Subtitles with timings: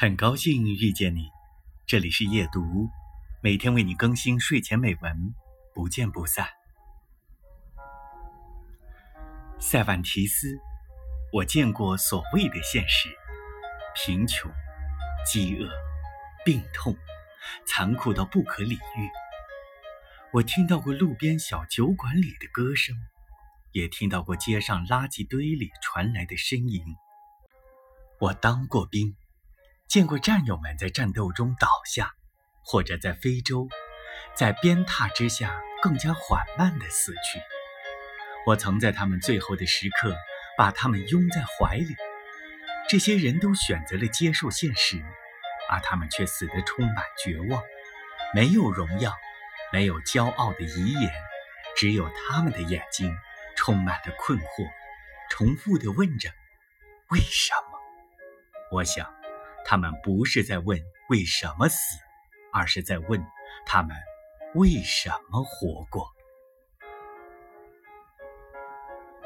[0.00, 1.28] 很高兴遇见你，
[1.84, 2.88] 这里是夜读，
[3.42, 5.34] 每天为你更新睡前美文，
[5.74, 6.46] 不见不散。
[9.58, 10.56] 塞万提斯，
[11.32, 13.08] 我见过所谓的现实：
[13.96, 14.48] 贫穷、
[15.26, 15.68] 饥饿、
[16.44, 16.96] 病痛，
[17.66, 19.10] 残酷到不可理喻。
[20.32, 22.94] 我听到过路边小酒馆里的歌声，
[23.72, 26.84] 也听到过街上垃圾堆里传来的呻吟。
[28.20, 29.16] 我当过兵。
[29.88, 32.12] 见过战友们在战斗中倒下，
[32.62, 33.66] 或者在非洲，
[34.34, 37.40] 在鞭挞之下更加缓慢地死去。
[38.44, 40.14] 我曾在他们最后的时刻
[40.58, 41.96] 把他们拥在怀里。
[42.86, 45.02] 这些人都选择了接受现实，
[45.70, 47.62] 而他们却死得充满绝望。
[48.34, 49.14] 没有荣耀，
[49.72, 51.10] 没有骄傲的遗言，
[51.74, 53.16] 只有他们的眼睛
[53.56, 54.68] 充满了困惑，
[55.30, 56.30] 重复地问着
[57.08, 57.78] ：“为什么？”
[58.72, 59.17] 我想。
[59.70, 61.76] 他们不是在问为什么死，
[62.54, 63.22] 而是在问
[63.66, 63.94] 他们
[64.54, 66.08] 为什么活过。